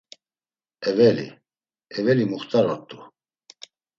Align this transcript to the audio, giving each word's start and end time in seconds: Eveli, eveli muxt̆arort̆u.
Eveli, 0.89 1.25
eveli 1.99 2.25
muxt̆arort̆u. 2.31 2.97